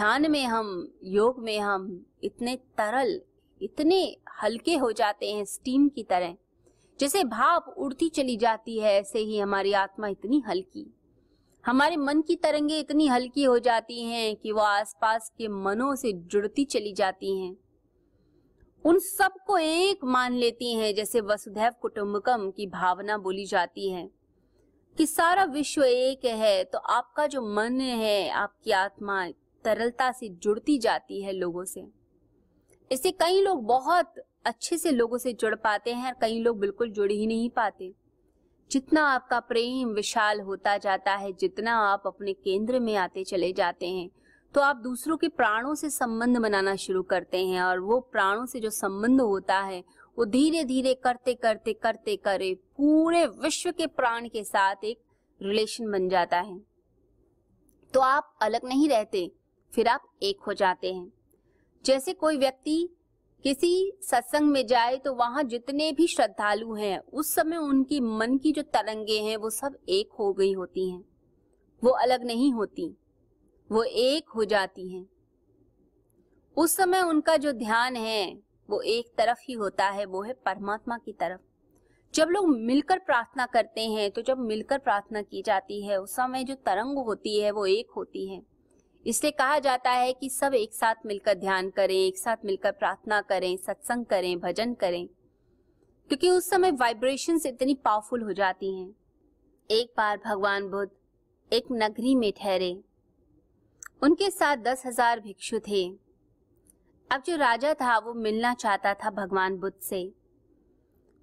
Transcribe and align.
ध्यान 0.00 0.30
में 0.30 0.44
हम, 0.44 0.92
योग 1.04 1.38
में 1.38 1.58
हम 1.60 2.06
इतने 2.24 2.56
तरल, 2.56 3.20
इतने 3.62 4.16
हल्के 4.42 4.76
हो 4.76 4.92
जाते 4.92 5.32
हैं 5.32 5.44
स्टीम 5.44 5.88
की 5.88 6.02
तरह। 6.02 6.36
जैसे 7.00 7.24
भाप 7.24 7.74
उड़ती 7.78 8.08
चली 8.08 8.36
जाती 8.36 8.78
है, 8.78 8.92
ऐसे 9.00 9.18
ही 9.18 9.38
हमारी 9.38 9.72
आत्मा 9.72 10.08
इतनी 10.08 10.42
हल्की। 10.46 10.94
हमारे 11.66 11.96
मन 11.96 12.22
की 12.22 12.36
तरंगे 12.36 12.78
इतनी 12.78 13.06
हल्की 13.06 13.44
हो 13.44 13.58
जाती 13.58 14.02
हैं 14.02 14.36
कि 14.36 14.52
वो 14.52 14.60
आसपास 14.60 15.32
के 15.38 15.48
मनों 15.48 15.94
से 15.94 16.12
जुड़ती 16.12 16.64
चली 16.64 16.92
जाती 16.92 17.36
हैं। 17.38 17.56
उन 18.84 18.98
सबको 18.98 19.58
एक 19.58 20.04
मान 20.04 20.32
लेती 20.32 20.74
हैं, 20.74 20.94
जैसे 20.94 21.20
वसुधैव 21.20 21.72
कुटुंबकम 21.82 22.50
की 22.50 22.66
भावना 22.66 23.18
बोली 23.18 23.44
जाती 23.46 23.90
है 23.90 24.10
कि 24.98 25.06
सारा 25.06 25.44
विश्व 25.44 25.84
एक 25.84 26.24
है 26.24 26.64
तो 26.64 26.78
आपका 26.78 27.26
जो 27.26 27.42
मन 27.54 27.80
है, 27.80 28.28
आपकी 28.28 28.70
आत्मा 28.70 29.28
तरलता 29.64 30.10
से 30.12 30.28
जुड़ती 30.28 30.78
जाती 30.78 31.22
है 31.22 31.32
लोगों 31.32 31.64
से। 31.64 31.84
इससे 32.90 33.10
कई 33.12 33.40
लोग 33.40 33.64
बहुत 33.66 34.14
अच्छे 34.44 34.76
से 34.78 34.90
लोगों 34.90 35.18
से 35.18 35.32
जुड़ 35.32 35.54
पाते 35.54 35.92
हैं 35.92 36.06
और 36.06 36.16
कई 36.20 36.38
लोग 36.38 36.58
बिल्कुल 36.58 36.90
जुड़ 36.90 37.10
ही 37.12 37.26
नहीं 37.26 37.50
पाते। 37.50 37.92
जितना 38.70 39.02
आपका 39.06 39.40
प्रेम 39.40 39.88
विशाल 39.88 40.40
होता 40.40 40.76
जाता 40.78 41.14
है, 41.14 41.32
जितना 41.32 41.76
आप 41.82 42.02
अपने 42.06 42.32
केंद्र 42.32 42.80
में 42.80 42.94
आते 42.96 43.24
चले 43.24 43.52
जाते 43.52 43.88
हैं 43.88 44.08
तो 44.54 44.60
आप 44.60 44.76
दूसरों 44.76 45.16
के 45.16 45.28
प्राणों 45.28 45.74
से 45.74 45.88
संबंध 45.90 46.38
बनाना 46.38 46.74
शुरू 46.76 47.02
करते 47.02 47.44
हैं 47.46 47.60
और 47.62 47.80
वो 47.80 47.98
प्राणों 48.02 48.46
से 48.46 48.60
जो 48.60 48.70
संबंध 48.70 49.20
होता 49.20 49.58
है, 49.58 49.82
वो 50.18 50.24
धीरे 50.24 50.62
धीरे 50.64 50.94
करते 50.94 51.34
करते 51.34 51.72
करते 51.72 52.16
करे 52.16 52.52
पूरे 52.76 53.24
विश्व 53.26 53.70
के 53.70 53.86
प्राण 53.86 54.28
के 54.28 54.42
साथ 54.44 54.84
एक 54.84 55.00
रिलेशन 55.40 55.90
बन 55.90 56.08
जाता 56.08 56.40
है। 56.40 56.58
तो 57.94 58.00
आप 58.00 58.34
अलग 58.42 58.64
नहीं 58.64 58.88
रहते। 58.88 59.30
फिर 59.74 59.88
आप 59.88 60.02
एक 60.22 60.40
हो 60.40 60.52
जाते 60.52 60.92
हैं। 60.94 61.12
जैसे 61.84 62.12
कोई 62.12 62.36
व्यक्ति 62.36 62.88
किसी 63.44 63.92
सत्संग 64.02 64.50
में 64.50 64.66
जाए 64.66 64.96
तो 64.96 65.14
वहाँ 65.14 65.42
जितने 65.42 65.92
भी 65.92 66.06
श्रद्धालु 66.06 66.74
हैं, 66.74 66.98
उस 66.98 67.34
समय 67.34 67.56
उनकी 67.56 68.00
मन 68.00 68.36
की 68.38 68.52
जो 68.52 68.62
तरंगे 68.62 69.18
हैं, 69.20 69.36
वो 69.36 69.50
सब 69.50 69.76
एक 69.88 70.12
हो 70.18 70.32
गई 70.32 70.52
होती 70.52 70.90
हैं। 70.90 71.04
वो 71.82 71.90
अलग 71.90 72.24
नहीं 72.24 72.52
होती, 72.52 72.90
वो 73.70 73.82
एक 73.82 74.28
हो 74.28 74.44
जाती 74.44 74.88
हैं। 74.88 75.06
उस 76.56 76.76
समय 76.76 77.00
उनका 77.00 77.36
जो 77.36 77.52
ध्यान 77.52 77.96
है, 77.96 78.38
वो 78.68 78.80
एक 78.80 79.12
तरफ़ 79.18 79.38
ही 79.48 79.54
होता 79.54 79.88
है, 79.88 80.04
वो 80.04 80.22
है 80.22 80.32
परमात्मा 80.32 80.98
की 80.98 81.12
तरफ़। 81.12 81.40
जब 82.14 82.28
लोग 82.28 82.48
मिलकर 82.48 82.98
प्रार्थना 82.98 83.46
करते 83.46 83.80
हैं 83.80 84.10
तो 84.10 84.22
जब 84.22 84.38
मिलकर 84.38 84.78
प्रार्थना 84.78 85.22
की 85.22 85.42
जाती 85.42 85.82
है, 85.82 86.00
उस 86.00 86.12
समय 86.12 86.44
जो 86.44 86.54
तरंग 86.54 86.98
होती 86.98 87.40
है, 87.40 87.50
वो 87.50 87.66
एक 87.66 87.90
होती 87.90 88.26
है। 88.28 88.49
इसलिए 89.06 89.30
कहा 89.30 89.58
जाता 89.58 89.90
है 89.90 90.12
कि 90.12 90.30
सब 90.30 90.54
एक 90.54 90.74
साथ 90.74 90.94
मिलकर 91.06 91.34
ध्यान 91.34 91.70
करें, 91.70 92.06
एक 92.06 92.18
साथ 92.18 92.36
मिलकर 92.44 92.72
प्रार्थना 92.72 93.20
करें, 93.20 93.56
सत्संग 93.56 94.04
करें, 94.04 94.40
भजन 94.40 94.74
करें। 94.74 95.06
क्योंकि 96.08 96.30
उस 96.30 96.50
समय 96.50 96.70
वाइब्रेशन 96.70 97.40
इतनी 97.46 97.74
पावरफुल 97.74 98.22
हो 98.22 98.32
जाती 98.32 98.80
हैं। 98.80 98.94
एक 99.70 99.92
बार 99.96 100.20
भगवान 100.24 100.68
बुद्ध 100.68 100.90
एक 101.52 101.64
नगरी 101.72 102.14
में 102.14 102.32
ठहरे। 102.32 102.82
उनके 104.02 104.30
साथ 104.30 104.56
दस 104.56 104.86
हज़ार 104.86 105.20
भिक्षु 105.20 105.58
थे। 105.58 105.88
अब 107.10 107.22
जो 107.26 107.36
राजा 107.36 107.74
था, 107.74 107.98
वो 107.98 108.14
मिलना 108.14 108.54
चाहता 108.54 108.94
था 108.94 109.10
भगवान 109.10 109.56
बुद्ध 109.56 109.80
से। 109.80 110.14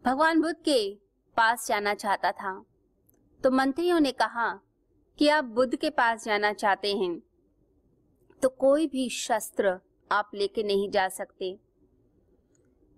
भगवान 0.06 0.42
बुद्ध 0.42 0.56
के 0.56 0.96
पास 1.38 1.68
जाना 1.68 1.94
चाहता 1.94 2.32
था। 2.32 2.66
तो 3.44 3.52
मंत्रियों 3.52 4.00
ने 4.00 4.12
कहा 4.12 4.62
कि 5.18 5.30
आप 5.30 5.44
बुद्ध 5.44 5.76
के 5.76 5.90
पास 5.90 6.26
जाना 6.26 6.54
चाहते 6.54 6.94
हैं। 6.94 7.22
तो 8.42 8.50
कोई 8.50 8.88
भी 8.88 9.10
शस्त्र 9.10 9.80
आप 10.12 10.32
लेके 10.34 10.64
नहीं 10.64 10.90
जा 10.90 11.08
सकते। 11.08 11.58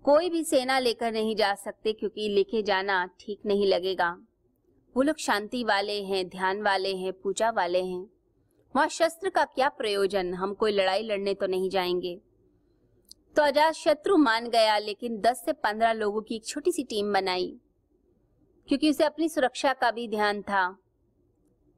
कोई 0.02 0.30
भी 0.30 0.44
सेना 0.44 0.78
लेकर 0.78 1.12
नहीं 1.12 1.36
जा 1.36 1.54
सकते 1.54 1.92
क्योंकि 1.92 2.28
लेके 2.28 2.62
जाना 2.62 3.10
ठीक 3.20 3.40
नहीं 3.46 3.66
लगेगा। 3.66 4.18
वो 4.96 5.02
लोग 5.02 5.16
शांति 5.16 5.64
वाले 5.64 6.02
हैं, 6.02 6.28
ध्यान 6.28 6.62
वाले 6.62 6.96
हैं, 6.96 7.12
पूजा 7.12 7.50
वाले 7.50 7.82
हैं। 7.82 8.10
वहाँ 8.76 8.88
शस्त्र 8.88 9.30
का 9.30 9.44
क्या 9.44 9.68
प्रयोजन? 9.68 10.34
हम 10.34 10.54
कोई 10.54 10.72
लड़ाई 10.72 11.02
लड़ने 11.02 11.34
तो 11.34 11.46
नहीं 11.46 11.70
जाएँगे। 11.70 12.20
तो 13.36 13.42
अजात 13.42 13.72
शत्रु 13.72 14.16
मान 14.16 14.48
गया, 14.48 14.78
लेकिन 14.78 15.20
10 15.20 15.44
से 15.44 15.52
15 15.52 15.92
लोगों 15.92 16.22
की 16.22 16.34
एक 16.34 16.46
छोटी 16.46 16.72
सी 16.72 16.84
टीम 16.84 17.12
बनाई, 17.12 17.56
क्योंकि 18.68 18.90
उसे 18.90 19.04
अपनी 19.04 19.28
सुरक्षा 19.28 19.72
का 19.72 19.90
भी 19.90 20.08
ध्यान 20.08 20.42
था। 20.42 20.78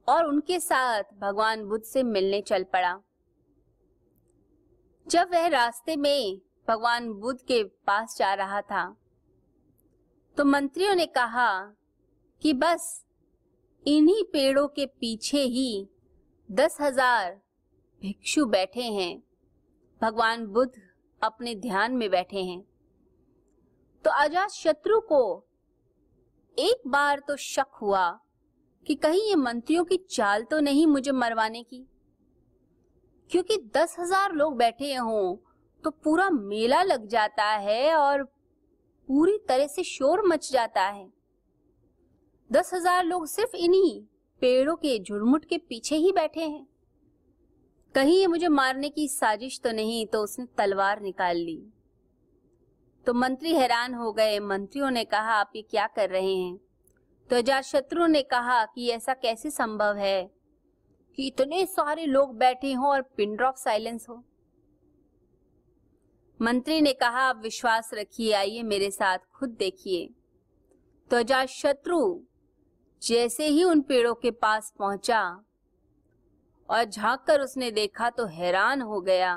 और 0.09 0.25
उनके 0.25 0.59
साथ 0.59 1.03
भगवान 1.19 1.63
बुद्ध 1.63 1.85
से 1.85 2.03
मिलने 2.03 2.41
चल 2.41 2.63
पड़ा। 2.63 3.01
जब 5.07 5.29
वह 5.33 5.47
रास्ते 5.47 5.95
में 5.95 6.39
भगवान 6.67 7.11
बुद्ध 7.13 7.39
के 7.41 7.63
पास 7.63 8.15
जा 8.19 8.33
रहा 8.33 8.61
था 8.61 8.85
तो 10.37 10.45
मंत्रियों 10.45 10.95
ने 10.95 11.05
कहा 11.07 11.49
कि 12.41 12.53
बस 12.53 13.05
इन्हीं 13.85 14.23
पेड़ों 14.23 14.67
के 14.67 14.85
पीछे 14.85 15.41
ही 15.43 15.87
दस 16.49 16.77
हज़ार 16.81 17.31
भिक्षु 18.01 18.45
बैठे 18.45 18.83
हैं। 18.83 19.23
भगवान 20.01 20.45
बुद्ध 20.47 20.71
अपने 21.21 21.55
ध्यान 21.55 21.91
में 21.91 22.09
बैठे 22.09 22.41
हैं। 22.41 22.61
तो 24.05 24.11
अजात 24.13 24.51
शत्रु 24.51 24.99
को 25.01 25.23
एक 26.57 26.87
बार 26.87 27.19
तो 27.19 27.35
शक 27.35 27.77
हुआ 27.81 28.09
कि 28.85 28.95
कहीं 28.95 29.21
ये 29.21 29.35
मंत्रियों 29.35 29.83
की 29.85 29.97
चाल 30.09 30.43
तो 30.43 30.59
नहीं 30.59 30.85
मुझे 30.87 31.11
मरवाने 31.11 31.63
की। 31.63 31.85
क्योंकि 33.33 33.57
दस 33.75 33.95
हज़ार 33.99 34.33
लोग 34.33 34.57
बैठे 34.57 34.93
हों 34.95 35.35
तो 35.83 35.89
पूरा 35.93 36.29
मेला 36.29 36.81
लग 36.83 37.07
जाता 37.07 37.43
है 37.43 37.93
और 37.95 38.23
पूरी 39.07 39.37
तरह 39.47 39.67
से 39.67 39.83
शोर 39.83 40.21
मच 40.27 40.51
जाता 40.51 40.81
है। 40.81 41.07
दस 42.49 42.73
हज़ार 42.73 43.03
लोग 43.05 43.25
सिर्फ़ 43.27 43.55
इन्हीं 43.55 44.01
पेड़ों 44.41 44.75
के 44.75 44.97
झुरमुट 44.99 45.45
के 45.45 45.57
पीछे 45.59 45.95
ही 45.95 46.11
बैठे 46.11 46.41
हैं। 46.41 46.67
कहीं 47.95 48.19
ये 48.19 48.27
मुझे 48.27 48.47
मारने 48.49 48.89
की 48.89 49.07
साजिश 49.07 49.59
तो 49.63 49.71
नहीं 49.71 50.05
तो 50.07 50.21
उसने 50.23 50.45
तलवार 50.57 51.01
निकाल 51.01 51.37
ली। 51.37 51.61
तो 53.05 53.13
मंत्री 53.13 53.53
हैरान 53.55 53.93
हो 53.93 54.11
गए। 54.13 54.39
मंत्रियों 54.39 54.91
ने 54.91 55.03
कहा, 55.05 55.33
आप 55.33 55.51
ये 55.55 55.61
क्या 55.61 55.87
कर 55.87 56.09
रहे 56.09 56.35
हैं? 56.35 56.57
तो 57.29 57.35
अजात 57.35 57.63
शत्रु 57.63 58.07
ने 58.07 58.21
कहा 58.21 58.63
कि 58.65 58.89
ऐसा 58.89 59.13
कैसे 59.13 59.51
संभव 59.51 59.97
है? 59.97 60.42
कि 61.17 61.27
इतने 61.27 61.65
सारे 61.65 62.05
लोग 62.05 62.37
बैठे 62.37 62.73
हों 62.73 62.89
और 62.89 63.01
पिन 63.17 63.35
ड्रॉप 63.35 63.55
साइलेंस 63.55 64.05
हो। 64.09 64.23
मंत्री 66.39 66.81
ने 66.81 66.93
कहा, 66.93 67.19
आप 67.19 67.39
विश्वास 67.43 67.89
रखिए, 67.93 68.33
आइए 68.33 68.63
मेरे 68.63 68.91
साथ 68.91 69.17
खुद 69.35 69.49
देखिए। 69.49 70.09
तो 71.11 71.45
शत्रु 71.45 72.19
जैसे 73.01 73.47
ही 73.47 73.63
उन 73.63 73.81
पेड़ों 73.81 74.13
के 74.15 74.31
पास 74.31 74.73
पहुँचा 74.79 75.23
और 76.69 76.83
झाँक 76.83 77.23
कर 77.27 77.41
उसने 77.41 77.71
देखा 77.71 78.09
तो 78.09 78.25
हैरान 78.25 78.81
हो 78.81 79.01
गया 79.01 79.35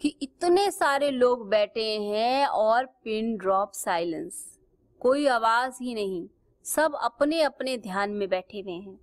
कि 0.00 0.08
इतने 0.22 0.70
सारे 0.70 1.10
लोग 1.10 1.48
बैठे 1.48 1.84
हैं 2.00 2.46
और 2.46 2.86
पिन 3.04 3.36
ड्रॉप 3.36 3.72
साइलेंस। 3.72 4.58
कोई 5.00 5.26
आवाज़ 5.26 5.82
ही 5.82 5.94
नहीं, 5.94 6.26
सब 6.64 6.94
अपने 6.94 7.42
अपने 7.42 7.76
ध्यान 7.78 8.10
में 8.10 8.28
बैठे 8.28 8.60
हुए 8.60 8.72
हैं। 8.72 8.98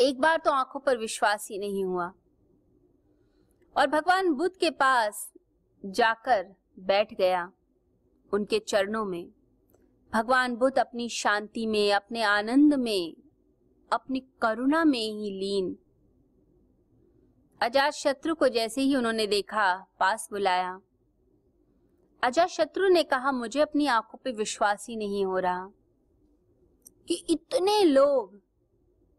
एक 0.00 0.20
बार 0.20 0.38
तो 0.44 0.50
आँखों 0.50 0.80
पर 0.80 0.98
विश्वास 0.98 1.48
ही 1.50 1.58
नहीं 1.58 1.84
हुआ। 1.84 2.12
और 3.76 3.86
भगवान 3.86 4.32
बुद्ध 4.32 4.56
के 4.56 4.70
पास 4.70 5.32
जाकर 5.86 6.54
बैठ 6.78 7.14
गया 7.14 7.52
उनके 8.32 8.58
चरणों 8.58 9.04
में। 9.04 9.30
भगवान 10.12 10.56
बुद्ध 10.56 10.78
अपनी 10.78 11.08
शांति 11.08 11.66
में, 11.66 11.92
अपने 11.92 12.22
आनंद 12.22 12.74
में, 12.74 13.16
अपनी 13.92 14.20
करुणा 14.20 14.84
में 14.84 14.98
ही 14.98 15.30
लीन। 15.30 15.78
अजात 17.60 17.92
शत्रु 17.92 18.34
को 18.34 18.48
जैसे 18.48 18.80
ही 18.80 18.96
उन्होंने 18.96 19.26
देखा, 19.26 19.86
पास 20.00 20.28
बुलाया। 20.30 20.80
अजात 22.22 22.48
शत्रु 22.48 22.88
ने 22.88 23.02
कहा, 23.02 23.32
मुझे 23.32 23.60
अपनी 23.60 23.86
आँखों 23.86 24.18
पे 24.24 24.32
विश्वास 24.32 24.86
ही 24.88 24.96
नहीं 24.96 25.24
हो 25.24 25.38
रहा 25.38 25.70
कि 27.08 27.14
इतने 27.30 27.84
लोग 27.84 28.51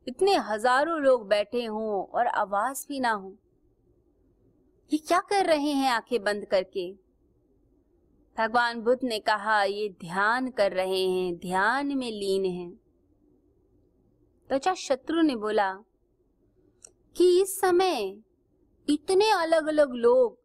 इतने 0.07 0.35
हज़ारों 0.35 1.00
लोग 1.00 1.27
बैठे 1.27 1.65
हों 1.65 2.03
और 2.05 2.27
आवाज़ 2.27 2.85
भी 2.88 3.00
ना 3.00 3.11
हो। 3.11 3.35
ये 4.94 4.97
क्या 4.97 5.19
कर 5.19 5.45
रहे 5.45 5.71
हैं 5.71 5.91
आँखें 5.91 6.23
बंद 6.23 6.45
करके? 6.45 6.94
भगवान 8.38 8.81
बुद्ध 8.81 9.00
ने 9.03 9.19
कहा, 9.19 9.63
ये 9.63 9.89
ध्यान 9.89 10.50
कर 10.50 10.71
रहे 10.71 11.07
हैं, 11.07 11.35
ध्यान 11.35 11.88
में 11.88 12.11
लीन 12.11 12.45
हैं। 12.45 12.71
तो 14.50 14.55
अच्छा 14.55 14.73
शत्रु 14.73 15.21
ने 15.21 15.35
बोला, 15.35 15.73
कि 17.17 17.41
इस 17.41 17.59
समय 17.59 18.17
इतने 18.89 19.31
अलग 19.31 19.67
अलग 19.67 19.91
लोग 19.91 20.39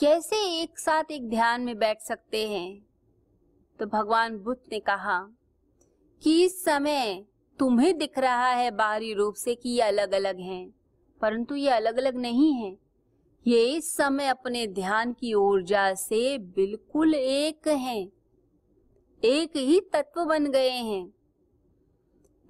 कैसे 0.00 0.62
एक 0.62 0.78
साथ 0.78 1.04
एक 1.10 1.28
ध्यान 1.28 1.60
में 1.60 1.78
बैठ 1.78 2.00
सकते 2.00 2.48
हैं? 2.48 2.86
तो 3.80 3.86
भगवान 3.86 4.38
बुद्ध 4.38 4.60
ने 4.72 4.80
कहा, 4.80 5.28
कि 6.22 6.44
इस 6.44 6.64
समय 6.64 7.24
तुम्हें 7.58 7.96
दिख 7.98 8.18
रहा 8.18 8.48
है 8.48 8.70
बाहरी 8.70 9.12
रूप 9.14 9.34
से 9.34 9.54
कि 9.54 9.68
ये 9.68 9.80
अलग 9.80 10.12
अलग 10.12 10.40
हैं, 10.40 10.74
परंतु 11.20 11.54
ये 11.54 11.70
अलग 11.70 11.96
अलग 11.96 12.16
नहीं 12.16 12.52
है। 12.52 12.76
ये 13.46 13.64
इस 13.66 13.96
समय 13.96 14.26
अपने 14.26 14.66
ध्यान 14.66 15.12
की 15.12 15.34
ऊर्जा 15.34 15.92
से 15.94 16.38
बिल्कुल 16.38 17.14
एक 17.14 17.68
हैं, 17.68 18.08
एक 19.22 19.56
ही 19.56 19.80
तत्व 19.92 20.24
बन 20.24 20.46
गए 20.46 20.70
हैं। 20.70 21.06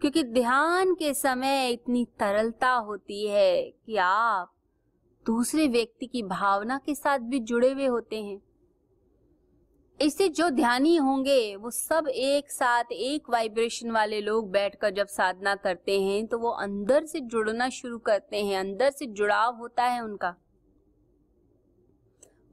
क्योंकि 0.01 0.23
ध्यान 0.23 0.95
के 0.95 1.13
समय 1.15 1.71
इतनी 1.71 2.05
तरलता 2.19 2.71
होती 2.71 3.27
है 3.27 3.63
कि 3.63 3.97
आप 3.97 4.53
दूसरे 5.27 5.67
व्यक्ति 5.69 6.07
की 6.07 6.23
भावना 6.23 6.79
के 6.79 6.95
साथ 6.95 7.19
भी 7.19 7.41
जुड़े 7.41 7.73
हुए 7.73 7.87
होते 7.87 8.23
हैं। 8.23 8.41
इससे 10.01 10.29
जो 10.29 10.49
ध्यानी 10.51 10.95
होंगे, 10.97 11.55
वो 11.57 11.71
सब 11.71 12.09
एक 12.09 12.51
साथ, 12.51 12.85
एक 12.85 13.31
वाइब्रेशन 13.31 13.91
वाले 13.91 14.21
लोग 14.21 14.51
बैठकर 14.51 14.91
जब 14.91 15.07
साधना 15.07 15.55
करते 15.57 16.01
हैं 16.01 16.27
तो 16.27 16.39
वो 16.39 16.51
अंदर 16.51 17.05
से 17.07 17.21
जुड़ना 17.21 17.69
शुरू 17.71 17.99
करते 17.99 18.43
हैं, 18.43 18.59
अंदर 18.61 18.91
से 18.91 19.07
जुड़ाव 19.07 19.57
होता 19.57 19.85
है 19.85 20.01
उनका। 20.01 20.35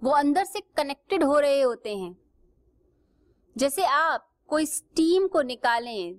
वो 0.02 0.12
अंदर 0.12 0.46
से 0.46 0.60
कनेक्टेड 0.78 1.24
हो 1.24 1.40
रहे 1.40 1.62
होते 1.62 1.96
हैं। 1.96 2.16
जैसे 3.56 3.86
आप 3.86 4.28
कोई 4.50 4.66
स्टीम 4.66 5.28
को 5.28 5.42
निकालें, 5.42 6.16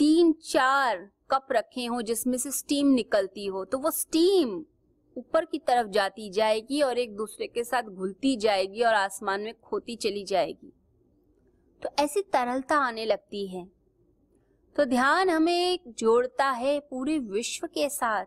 तीन 0.00 0.32
चार 0.44 1.08
कप 1.30 1.46
रखे 1.52 1.84
हो 1.86 2.00
जिसमें 2.02 2.36
से 2.38 2.50
स्टीम 2.50 2.86
निकलती 2.86 3.46
हो 3.46 3.64
तो 3.64 3.78
वो 3.78 3.90
स्टीम 3.90 4.58
ऊपर 5.18 5.44
की 5.44 5.58
तरफ़ 5.58 5.88
जाती 5.88 6.30
जाएगी 6.30 6.82
और 6.82 6.98
एक 6.98 7.16
दूसरे 7.16 7.46
के 7.46 7.64
साथ 7.64 7.82
घुलती 7.82 8.36
जाएगी 8.36 8.82
और 8.82 8.94
आसमान 8.94 9.40
में 9.40 9.60
खोती 9.60 9.96
चली 9.96 10.24
जाएगी। 10.24 10.72
तो 11.82 11.88
ऐसी 11.98 12.22
तरलता 12.22 12.76
आने 12.76 13.04
लगती 13.04 13.46
है। 13.46 13.66
तो 14.76 14.84
ध्यान 14.84 15.30
हमें 15.30 15.78
जोड़ता 15.88 16.50
है 16.50 16.80
पूरे 16.80 17.18
विश्व 17.18 17.66
के 17.66 17.88
साथ। 17.88 18.24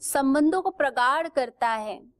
संबंधों 0.00 0.62
को 0.62 0.70
प्रगाढ़ 0.70 1.28
करता 1.28 1.68
है। 1.68 2.12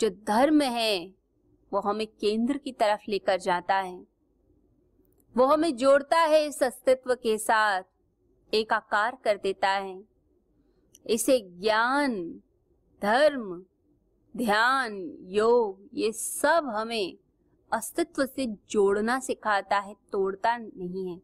जो 0.00 0.10
धर्म 0.10 0.60
है, 0.60 1.14
वो 1.72 1.80
हमें 1.80 2.06
केंद्र 2.06 2.58
की 2.58 2.72
तरफ़ 2.72 3.00
लेकर 3.08 3.40
जाता 3.40 3.74
है। 3.74 4.06
वो 5.36 5.44
हमें 5.44 5.76
जोड़ता 5.76 6.18
है 6.18 6.46
इस 6.46 6.62
अस्तित्व 6.62 7.14
के 7.14 7.38
साथ 7.38 7.82
एक 8.54 8.72
आकार 8.72 9.18
कर 9.24 9.36
देता 9.36 9.68
है। 9.68 10.09
इसे 11.06 11.40
ज्ञान, 11.40 12.40
धर्म, 13.02 13.64
ध्यान, 14.36 15.16
योग, 15.20 15.88
ये 15.94 16.12
सब 16.12 16.72
हमें 16.74 17.16
अस्तित्व 17.72 18.26
से 18.26 18.46
जोड़ना 18.46 19.20
सिखाता 19.20 19.78
है, 19.78 19.94
तोड़ता 20.12 20.56
नहीं 20.56 21.08
है। 21.08 21.22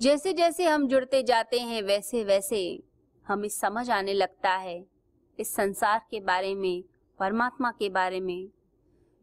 जैसे 0.00 0.32
जैसे 0.32 0.64
हम 0.64 0.88
जुड़ते 0.88 1.22
जाते 1.22 1.60
हैं 1.60 1.82
वैसे 1.82 2.24
वैसे 2.24 2.82
हमें 3.26 3.48
समझ 3.48 3.90
आने 3.90 4.12
लगता 4.12 4.50
है 4.50 4.86
इस 5.38 5.54
संसार 5.54 6.06
के 6.10 6.20
बारे 6.20 6.54
में, 6.54 6.84
परमात्मा 7.18 7.70
के 7.70 7.88
बारे 7.88 8.20
में। 8.20 8.48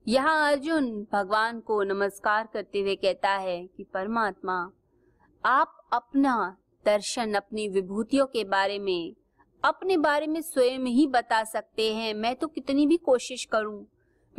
यहाँ 0.07 0.51
अर्जुन 0.51 1.07
भगवान 1.11 1.59
को 1.59 1.83
नमस्कार 1.83 2.49
करते 2.53 2.81
हुए 2.81 2.95
कहता 2.95 3.29
है 3.29 3.67
कि 3.67 3.83
परमात्मा, 3.83 4.71
आप 5.45 5.89
अपना 5.93 6.57
दर्शन 6.85 7.33
अपनी 7.33 7.67
विभूतियों 7.67 8.25
के 8.25 8.43
बारे 8.43 8.79
में, 8.79 9.13
अपने 9.63 9.97
बारे 9.97 10.27
में 10.27 10.41
स्वयं 10.41 10.85
ही 10.85 11.07
बता 11.07 11.43
सकते 11.43 11.93
हैं, 11.93 12.13
मैं 12.13 12.35
तो 12.35 12.47
कितनी 12.47 12.87
भी 12.87 12.97
कोशिश 12.97 13.45
करूँ। 13.45 13.85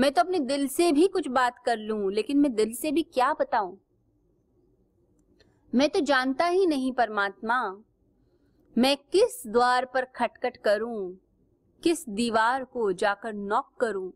मैं 0.01 0.13
तो 0.13 0.21
अपने 0.21 0.39
दिल 0.39 0.69
से 0.69 0.93
भी 0.93 1.07
कुछ 1.07 1.29
बात 1.29 1.59
कर 1.67 1.79
लूँ, 1.79 2.13
लेकिन 2.13 2.39
मैं 2.39 2.55
दिल 2.55 2.75
से 2.75 2.93
भी 2.93 3.03
क्या 3.03 3.33
बताऊँ? 3.33 3.79
मैं 5.75 5.91
तो 5.91 6.01
जानता 6.01 6.47
ही 6.47 6.67
नहीं 6.67 6.93
परमात्मा। 6.93 7.83
मैं 8.79 8.97
किस 8.97 9.43
द्वार 9.47 9.85
पर 9.85 10.05
खटखट 10.05 10.57
करूँ? 10.57 11.17
किस 11.83 12.09
दीवार 12.09 12.65
को 12.65 12.93
जाकर 12.93 13.33
नॉक 13.33 13.71
करूँ? 13.81 14.13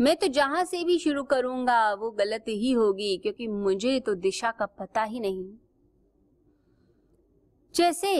मैं 0.00 0.16
तो 0.16 0.26
जहाँ 0.26 0.64
से 0.64 0.84
भी 0.84 0.98
शुरू 0.98 1.22
करूँगा, 1.22 1.94
वो 1.94 2.10
गलत 2.10 2.44
ही 2.48 2.72
होगी, 2.72 3.16
क्योंकि 3.16 3.48
मुझे 3.48 4.00
तो 4.00 4.14
दिशा 4.14 4.50
का 4.50 4.66
पता 4.66 5.02
ही 5.02 5.20
नहीं। 5.20 5.52
जैसे 7.74 8.12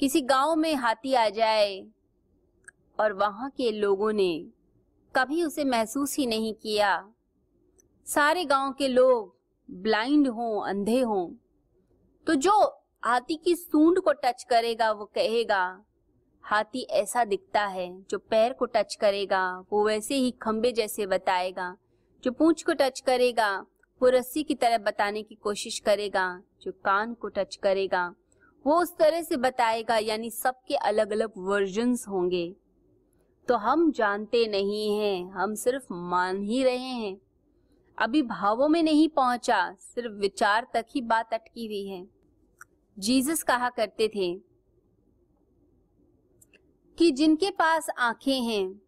किसी 0.00 0.20
गाँव 0.20 0.54
में 0.56 0.74
हाथी 0.74 1.14
आ 1.14 1.28
जाए 1.28 1.84
और 3.00 3.12
वहाँ 3.12 3.50
के 3.50 3.70
लोगों 3.70 4.12
ने 4.12 4.46
कभी 5.14 5.42
उसे 5.44 5.64
महसूस 5.64 6.16
ही 6.18 6.26
नहीं 6.26 6.52
किया। 6.54 7.08
सारे 8.06 8.44
गाँव 8.44 8.72
के 8.72 8.88
लोग 8.88 9.34
ब्लाइंड 9.68 10.28
हों, 10.28 10.62
अंधे 10.62 11.00
हों 11.00 11.28
तो 12.26 12.34
जो 12.34 12.52
हाथी 13.04 13.36
की 13.36 13.54
सूंड 13.56 14.00
को 14.00 14.12
टच 14.14 14.44
करेगा, 14.44 14.90
वो 14.92 15.04
कहेगा, 15.04 15.84
हाथी 16.44 16.82
ऐसा 16.92 17.24
दिखता 17.24 17.64
है 17.66 17.90
जो 18.02 18.18
पैर 18.20 18.52
को 18.52 18.66
टच 18.66 18.94
करेगा, 18.94 19.64
वो 19.72 19.84
वैसे 19.84 20.14
ही 20.14 20.30
खंबे 20.42 20.72
जैसे 20.72 21.06
बताएगा, 21.06 21.76
जो 22.24 22.32
पूंछ 22.32 22.62
को 22.62 22.72
टच 22.72 23.00
करेगा 23.00 23.66
वो 24.02 24.08
रस्सी 24.08 24.42
की 24.42 24.54
तरह 24.54 24.78
बताने 24.78 25.22
की 25.22 25.34
कोशिश 25.34 25.78
करेगा, 25.78 26.42
जो 26.62 26.72
कान 26.72 27.14
को 27.14 27.28
टच 27.28 27.56
करेगा, 27.56 28.14
वो 28.66 28.82
उस 28.82 28.96
तरह 28.96 29.22
से 29.22 29.36
बताएगा, 29.36 29.96
यानी 29.96 30.30
सबके 30.30 30.74
अलग 30.74 31.12
अलग 31.12 31.32
वर्जन्स 31.36 32.08
होंगे। 32.08 32.56
तो 33.48 33.56
हम 33.56 33.92
जानते 33.92 34.46
नहीं 34.46 34.98
हैं, 34.98 35.30
हम 35.30 35.54
सिर्फ़ 35.54 35.84
मान 35.92 36.42
ही 36.42 36.64
रहे 36.64 36.76
हैं। 36.76 37.18
अभी 37.98 38.22
भावों 38.22 38.68
में 38.68 38.82
नहीं 38.82 39.08
पहुँचा, 39.08 39.74
सिर्फ़ 39.74 40.12
विचार 40.12 40.66
तक 40.74 40.86
ही 40.94 41.00
बात 41.00 41.34
अटकी 41.34 41.66
हुई 41.66 41.86
है। 41.86 42.08
जीसस 42.98 43.42
कहा 43.42 43.70
करते 43.70 44.08
थे, 44.08 44.34
कि 46.98 47.10
जिनके 47.10 47.50
पास 47.50 47.90
आँखें 47.98 48.40
हैं, 48.40 48.82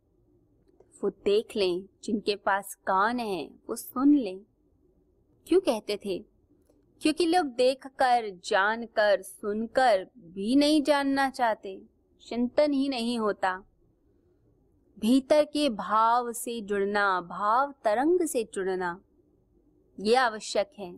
वो 1.03 1.11
देख 1.11 1.57
लें, 1.57 1.89
जिनके 2.05 2.37
पास 2.37 2.75
कान 2.75 3.21
है, 3.21 3.51
वो 3.69 3.77
सुन 3.77 4.17
लें। 4.17 4.41
क्यों 5.47 5.61
कहते 5.61 5.97
थे? 5.97 6.19
क्योंकि 7.03 7.27
लोग 7.27 7.47
देखकर, 7.47 8.41
जानकर, 8.45 9.23
सुनकर 9.23 10.05
भी 10.05 10.57
नहीं 10.57 10.83
जानना 10.83 11.31
चाहते। 11.31 11.83
चिंतन 12.29 12.73
ही 12.73 12.89
नहीं 12.89 13.19
होता। 13.19 13.63
भीतर 14.99 15.45
के 15.45 15.69
भाव 15.71 16.33
से 16.33 16.61
जुड़ना, 16.61 17.21
भाव 17.21 17.75
तरंग 17.85 18.21
से 18.21 18.49
जुड़ना, 18.55 19.01
ये 20.01 20.15
आवश्यक 20.15 20.73
है। 20.79 20.93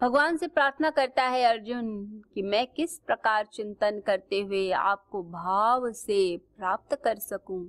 भगवान 0.00 0.36
से 0.36 0.48
प्रार्थना 0.48 0.90
करता 0.90 1.22
है 1.22 1.44
अर्जुन 1.44 2.06
कि 2.34 2.42
मैं 2.42 2.66
किस 2.66 2.98
प्रकार 2.98 3.46
चिंतन 3.46 4.00
करते 4.00 4.40
हुए 4.40 4.70
आपको 4.70 5.22
भाव 5.22 5.92
से 5.92 6.36
प्राप्त 6.36 6.94
कर 6.94 7.18
सकूँ। 7.18 7.68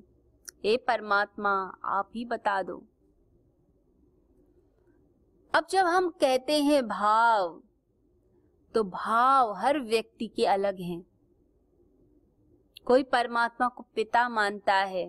हे 0.66 0.78
परमात्मा, 0.78 1.78
आप 1.84 2.12
ही 2.16 2.26
बता 2.26 2.64
दो। 2.64 2.84
अब 5.54 5.66
जब 5.70 5.86
हम 5.86 6.08
कहते 6.22 6.54
हैं 6.62 6.82
भाव 6.88 7.62
तो 8.76 8.84
भाव 8.84 9.52
हर 9.54 9.80
व्यक्ति 9.80 10.28
के 10.28 10.46
अलग 10.46 10.80
हैं। 10.82 11.04
कोई 12.86 13.04
परमात्मा 13.04 13.68
को 13.68 13.86
पिता 13.96 14.28
मानता 14.30 14.76
है, 14.76 15.06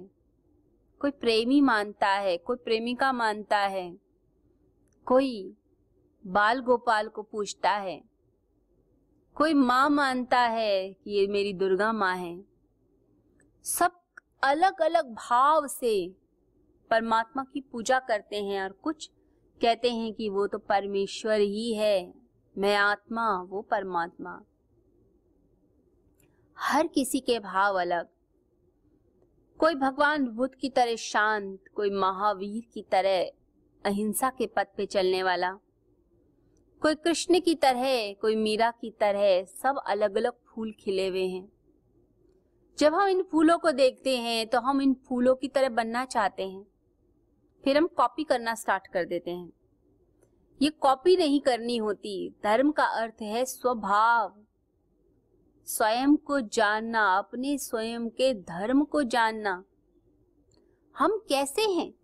कोई 1.01 1.11
प्रेमी 1.11 1.61
मानता 1.61 2.09
है, 2.09 2.37
कोई 2.37 2.57
प्रेमिका 2.57 3.13
मानता 3.13 3.59
है, 3.59 3.89
कोई 5.07 5.57
बाल 6.25 6.61
गोपाल 6.61 7.09
को 7.09 7.23
पूछता 7.23 7.71
है, 7.71 8.01
कोई 9.37 9.55
माँ 9.55 9.89
मानता 9.91 10.41
है 10.41 10.93
कि 10.95 11.11
ये 11.11 11.27
मेरी 11.27 11.53
दुर्गा 11.55 11.93
माँ 11.93 12.15
है। 12.17 12.39
सब 13.65 14.01
अलग 14.43 14.83
अलग 14.83 15.15
भाव 15.17 15.67
से 15.69 15.97
परमात्मा 16.91 17.45
की 17.45 17.61
पूजा 17.63 17.99
करते 17.99 18.45
हैं 18.45 18.63
और 18.63 18.73
कुछ 18.83 19.11
कहते 19.64 19.90
हैं 19.90 20.12
कि 20.14 20.28
वो 20.28 20.47
तो 20.47 20.59
परमेश्वर 20.59 21.40
ही 21.40 21.75
है। 21.75 22.14
मैं 22.59 22.76
आत्मा, 22.76 23.42
वो 23.42 23.62
परमात्मा। 23.62 24.42
हर 26.59 26.87
किसी 26.87 27.21
के 27.21 27.38
भाव 27.38 27.80
अलग। 27.80 28.09
कोई 29.59 29.75
भगवान 29.75 30.26
बुद्ध 30.26 30.54
की 30.54 30.68
तरह 30.68 30.97
शांत, 30.97 31.64
कोई 31.75 31.90
महावीर 31.90 32.71
की 32.75 32.83
तरह 32.83 33.30
अहिंसा 33.85 34.30
के 34.30 34.47
पथ 34.47 34.66
पे 34.76 34.87
चलने 34.87 35.23
वाला। 35.23 35.52
कोई 36.83 36.94
कृष्ण 36.94 37.40
की 37.40 37.54
तरह, 37.54 38.12
कोई 38.12 38.37
मीरा 38.37 38.71
की 38.71 38.90
तरह 38.90 39.44
सब 39.44 39.83
अलग 39.87 40.16
अलग 40.16 40.33
फूल 40.47 40.73
खिले 40.80 41.09
हुए 41.09 41.26
हैं। 41.26 41.52
जब 42.78 42.94
हम 42.94 43.09
इन 43.09 43.23
फूलों 43.23 43.59
को 43.59 43.71
देखते 43.71 44.16
हैं 44.18 44.47
तो 44.47 44.61
हम 44.61 44.83
इन 44.83 44.97
फूलों 45.09 45.35
की 45.35 45.49
तरह 45.49 45.68
बनना 45.68 46.04
चाहते 46.04 46.49
हैं। 46.49 46.66
फिर 47.64 47.76
हम 47.76 47.87
कॉपी 47.87 48.25
करना 48.25 48.54
स्टार्ट 48.54 48.87
कर 48.87 49.04
देते 49.04 49.30
हैं। 49.30 49.52
ये 50.62 50.71
कॉपी 50.71 51.16
नहीं 51.16 51.40
करनी 51.40 51.76
होती। 51.76 52.35
धर्म 52.42 52.73
का 52.73 52.85
अर्थ 52.85 53.23
है 53.23 53.44
स्वभाव। 53.44 54.35
स्वयं 55.66 56.16
को 56.16 56.40
जानना, 56.40 57.18
अपने 57.18 57.59
स्वयं 57.59 58.09
के 58.09 58.35
धर्म 58.35 58.85
को 58.85 59.02
जानना। 59.02 59.64
हम 60.97 61.18
कैसे 61.28 61.62
हैं? 61.62 61.94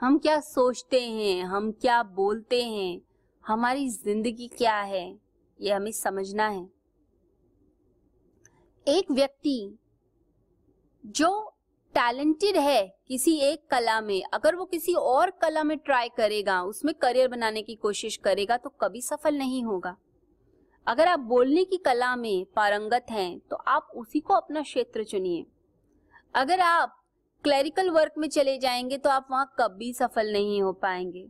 हम 0.00 0.18
क्या 0.18 0.40
सोचते 0.40 1.10
हैं? 1.10 1.44
हम 1.44 1.72
क्या 1.72 2.02
बोलते 2.02 2.62
हैं? 2.64 3.00
हमारी 3.46 3.88
ज़िंदगी 3.88 4.48
क्या 4.48 4.80
है? 4.80 5.18
ये 5.60 5.72
हमें 5.72 5.92
समझना 5.92 6.48
है। 6.48 6.68
एक 8.88 9.10
व्यक्ति 9.10 9.78
जो 11.06 11.54
टैलेंटेड 11.94 12.56
है 12.56 12.82
किसी 13.08 13.34
एक 13.42 13.62
कला 13.70 14.00
में, 14.00 14.22
अगर 14.24 14.56
वो 14.56 14.64
किसी 14.64 14.92
और 14.94 15.30
कला 15.42 15.62
में 15.62 15.76
ट्राई 15.78 16.08
करेगा, 16.08 16.60
उसमें 16.62 16.92
करियर 16.94 17.28
बनाने 17.28 17.62
की 17.62 17.74
कोशिश 17.74 18.16
करेगा 18.16 18.56
तो 18.56 18.70
कभी 18.80 19.00
सफल 19.02 19.34
नहीं 19.34 19.62
होगा। 19.64 19.94
अगर 20.86 21.08
आप 21.08 21.20
बोलने 21.20 21.64
की 21.64 21.76
कला 21.76 22.14
में 22.16 22.44
पारंगत 22.56 23.06
हैं 23.10 23.38
तो 23.40 23.56
आप 23.68 23.88
उसी 23.94 24.20
को 24.20 24.34
अपना 24.34 24.62
क्षेत्र 24.62 25.04
चुनिए। 25.04 25.44
अगर 26.34 26.60
आप 26.60 26.94
क्लरिकल 27.44 27.90
वर्क 27.90 28.14
में 28.18 28.28
चले 28.28 28.56
जाएँगे 28.58 28.98
तो 28.98 29.10
आप 29.10 29.26
वहाँ 29.30 29.54
कभी 29.60 29.92
सफल 29.92 30.32
नहीं 30.32 30.60
हो 30.62 30.72
पाएँगे। 30.74 31.26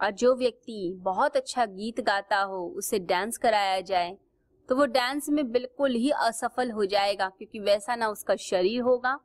और 0.00 0.10
जो 0.12 0.34
व्यक्ति 0.34 0.92
बहुत 0.98 1.36
अच्छा 1.36 1.64
गीत 1.66 2.00
गाता 2.00 2.40
हो, 2.40 2.66
उसे 2.68 2.98
डांस 3.00 3.38
कराया 3.38 3.80
जाए 3.82 4.16
तो 4.68 4.76
वो 4.76 4.86
डांस 4.88 5.28
में 5.28 5.50
बिल्कुल 5.52 5.94
ही 5.94 6.10
असफल 6.10 6.70
हो 6.70 6.84
जाएगा, 6.86 7.28
क्योंकि 7.28 7.60
वैसा 7.60 7.96
ना 7.96 8.08
उसका 8.08 8.36
शरीर 8.40 8.80
होगा 8.82 9.18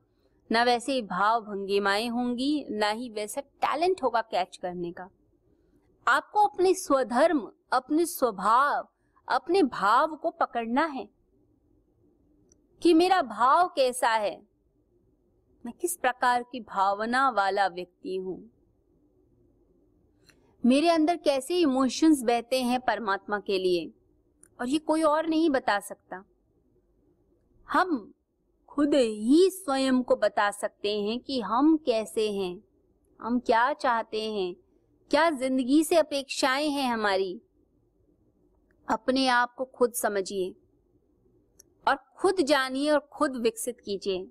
ना 0.49 0.63
वैसे 0.63 1.01
भाव 1.01 1.41
भंगिमाएँ 1.41 2.07
होंगी, 2.07 2.65
ना 2.69 2.89
ही 2.89 3.09
वैसा 3.09 3.41
टैलेंट 3.41 4.03
होगा 4.03 4.21
कैच 4.21 4.57
करने 4.57 4.91
का। 4.91 5.09
आपको 6.07 6.45
अपने 6.47 6.73
स्वधर्म, 6.73 7.51
अपने 7.73 8.05
स्वभाव, 8.05 8.87
अपने 9.27 9.63
भाव 9.63 10.15
को 10.15 10.29
पकड़ना 10.29 10.85
है 10.85 11.07
कि 12.81 12.93
मेरा 12.93 13.21
भाव 13.21 13.67
कैसा 13.67 14.09
है। 14.09 14.35
मैं 15.65 15.73
किस 15.81 15.95
प्रकार 15.97 16.43
की 16.43 16.59
भावना 16.59 17.29
वाला 17.29 17.67
व्यक्ति 17.67 18.15
हूँ। 18.15 18.51
मेरे 20.63 20.89
अंदर 20.89 21.17
कैसे 21.17 21.57
इमोशंस 21.59 22.21
बहते 22.23 22.61
हैं 22.61 22.79
परमात्मा 22.79 23.39
के 23.39 23.57
लिए, 23.57 23.91
और 24.59 24.69
ये 24.69 24.77
कोई 24.77 25.03
और 25.03 25.27
नहीं 25.27 25.49
बता 25.49 25.79
सकता। 25.79 26.23
हम 27.69 28.13
खुद 28.75 28.93
ही 28.93 29.49
स्वयं 29.49 30.03
को 30.03 30.15
बता 30.15 30.51
सकते 30.51 31.01
हैं 31.01 31.19
कि 31.19 31.41
हम 31.41 31.77
कैसे 31.77 32.31
हैं। 32.31 32.63
हम 33.21 33.39
क्या 33.39 33.73
चाहते 33.73 34.31
हैं। 34.31 34.55
क्या 35.11 35.29
ज़िंदगी 35.29 35.83
से 35.83 35.95
अपेक्षाएँ 35.95 36.69
हैं 36.69 36.91
हमारी। 36.91 37.41
अपने 38.89 39.27
आप 39.27 39.55
को 39.55 39.65
खुद 39.65 39.93
समझिए। 39.93 40.55
और 41.87 41.95
खुद 41.95 42.35
जानिए 42.41 42.91
और 42.91 43.09
खुद 43.13 43.37
विकसित 43.37 43.79
कीजिए। 43.79 44.27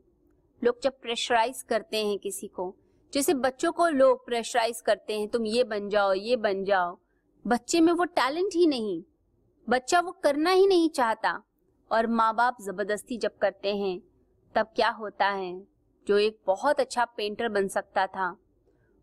लोग 0.64 0.80
जब 0.82 1.00
प्रेशराइज 1.00 1.62
करते 1.62 2.06
हैं 2.06 2.18
किसी 2.18 2.46
को, 2.46 2.76
जैसे 3.12 3.34
बच्चों 3.34 3.72
को 3.72 3.88
लोग 3.88 4.26
प्रेशराइज 4.26 4.80
करते 4.80 5.18
हैं, 5.18 5.28
तुम 5.28 5.46
ये 5.46 5.64
बन 5.64 5.88
जाओ, 5.88 6.12
ये 6.12 6.36
बन 6.36 6.64
जाओ। 6.64 6.98
बच्चे 7.46 7.80
में 7.80 7.92
वो 7.92 8.04
टैलेंट 8.04 8.54
ही 8.54 8.66
नहीं। 8.66 9.02
बच्चा 9.68 10.00
वो 10.00 10.12
करना 10.12 10.50
ही 10.50 10.66
नहीं 10.66 10.88
चाहता। 10.88 11.42
और 11.92 12.06
माँ 12.06 12.34
बाप 12.34 12.56
ज़बरदस्ती 12.60 13.18
जब 13.18 13.38
करते 13.38 13.76
हैं 13.76 14.13
तब 14.54 14.66
क्या 14.76 14.88
होता 14.88 15.26
है? 15.26 15.66
जो 16.06 16.18
एक 16.18 16.38
बहुत 16.46 16.80
अच्छा 16.80 17.04
पेंटर 17.04 17.48
बन 17.48 17.68
सकता 17.68 18.06
था। 18.06 18.36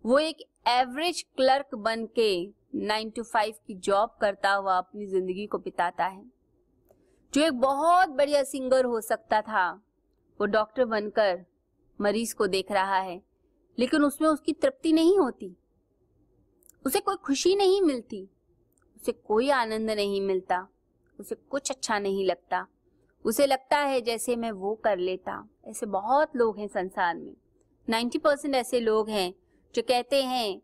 वो 0.05 0.20
एक 0.20 0.41
एवरेज 0.67 1.22
क्लर्क 1.36 1.75
बन 1.75 2.05
के 2.05 2.50
नाइन 2.75 3.10
टू 3.10 3.24
फाइव 3.24 3.53
की 3.67 3.74
जॉब 3.74 4.17
करता 4.22 4.51
हुआ 4.51 4.77
अपनी 4.77 5.05
ज़िंदगी 5.05 5.46
को 5.48 5.58
बिताता 5.58 6.05
है। 6.05 6.25
जो 7.34 7.41
एक 7.41 7.53
बहुत 7.53 8.10
बढ़िया 8.10 8.43
सिंगर 8.43 8.86
हो 8.86 9.01
सकता 9.01 9.41
था। 9.41 9.72
वो 10.39 10.46
डॉक्टर 10.46 10.86
बनकर 10.86 11.46
मरीज़ 12.01 12.36
को 12.36 12.48
देख 12.48 12.72
रहा 12.72 12.98
है, 12.98 13.22
लेकिन 13.79 14.03
उसमें 14.03 14.29
उसकी 14.29 14.53
तृप्ति 14.53 14.93
नहीं 14.93 15.20
होती। 15.20 15.55
उसे 16.86 17.00
कोई 17.00 17.15
खुशी 17.15 17.55
नहीं 17.55 17.81
मिलती। 17.81 18.29
उसे 18.98 19.12
कोई 19.12 19.50
आनंद 19.50 19.91
नहीं 19.91 20.22
मिलता। 20.22 20.67
उसे 21.20 21.36
कुछ 21.36 21.72
अच्छा 21.72 22.00
नहीं 22.00 22.25
लगता। 22.25 22.67
उसे 23.25 23.46
लगता 23.46 23.78
है 23.78 24.01
जैसे 24.01 24.36
मैं 24.36 24.51
वो 24.51 24.74
कर 24.75 24.98
लेता। 24.98 25.48
ऐसे 25.66 25.86
बहुत 25.86 26.36
लोग 26.36 26.60
हैं 26.60 26.68
संसार 26.68 27.16
में। 27.16 27.34
नाइन्टी 27.88 28.18
परसेंट 28.18 28.56
ऐसे 28.56 28.80
लोग 28.80 29.10
हैं 29.10 29.34
जो 29.75 29.82
कहते 29.82 30.24
हैं 30.24 30.62